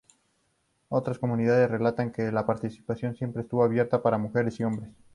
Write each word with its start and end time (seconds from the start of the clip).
Otras 0.89 1.19
comunidades 1.19 1.69
relatan 1.69 2.11
que 2.11 2.23
a 2.23 2.31
la 2.31 2.47
participación 2.47 3.15
siempre 3.15 3.43
estuvo 3.43 3.63
abierta 3.63 4.01
para 4.01 4.17
mujeres 4.17 4.59
y 4.59 4.63
hombres. 4.63 4.89